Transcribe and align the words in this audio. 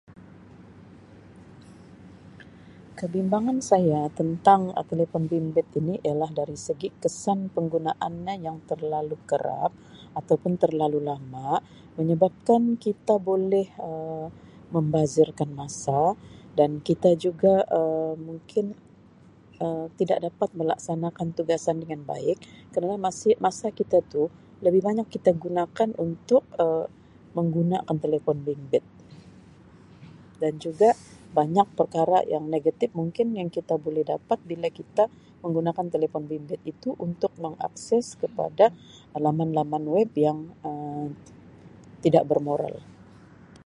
Kebimbangan 2.99 3.57
saya 3.71 4.01
tentang 4.19 4.61
telefon 4.89 5.23
bimbit 5.31 5.67
ini 5.79 5.93
ialah 6.07 6.29
dari 6.39 6.57
segi 6.65 6.89
kesan 7.01 7.39
penggunaanya 7.55 8.33
yang 8.47 8.57
terlalu 8.69 9.15
kerap 9.29 9.71
atau 10.19 10.35
pun 10.41 10.53
terlalu 10.63 10.99
lama 11.09 11.51
menyebabkan 11.97 12.61
kita 12.85 13.13
boleh 13.29 13.67
Um 13.89 14.27
membazirkan 14.77 15.49
masa 15.61 16.01
dan 16.57 16.71
kita 16.87 17.09
juga 17.23 17.53
Um 17.77 18.15
mungkin 18.29 18.65
Um 19.63 19.85
tidak 19.99 20.19
dapat 20.27 20.49
melaksanakan 20.59 21.27
tugasan 21.37 21.77
dengan 21.85 22.01
baik 22.11 22.37
kerana 22.73 22.95
masi 23.05 23.29
masa 23.45 23.67
kita 23.79 23.97
tu 24.13 24.23
lebih 24.65 24.81
banyak 24.87 25.05
kita 25.13 25.29
gunakan 25.43 25.89
untuk 26.05 26.41
Um 26.63 26.87
menggunakan 27.37 27.95
telefon 28.03 28.37
bimbit 28.47 28.83
dan 30.43 30.53
juga 30.65 30.89
banyak 31.39 31.63
perkara 31.79 32.19
yang 32.33 32.45
negatif 32.55 32.89
mungkin 33.01 33.27
yang 33.39 33.47
kita 33.57 33.75
boleh 33.85 34.03
dapat 34.13 34.35
bila 34.49 34.67
kita 34.79 35.03
menggunakan 35.43 35.85
telefon 35.93 36.23
bimbit 36.31 36.59
itu 36.73 36.89
untuk 37.05 37.31
mengakses 37.43 38.05
kepada 38.21 38.65
laman-laman 39.25 39.83
web 39.95 40.09
yang 40.27 40.39
Um 40.67 41.09
tidak 42.05 42.25
bermoral. 42.31 42.77